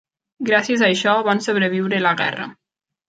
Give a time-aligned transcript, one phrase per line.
[0.47, 2.49] Gràcies a això van sobreviure a la guerra.